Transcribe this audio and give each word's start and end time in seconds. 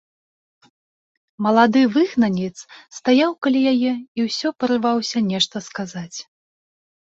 Малады 1.45 1.81
выгнанец 1.95 2.57
стаяў 2.97 3.31
каля 3.47 3.61
яе 3.75 3.93
і 3.93 4.19
ўсё 4.29 4.49
парываўся 4.63 5.19
нешта 5.31 5.57
сказаць. 5.69 6.17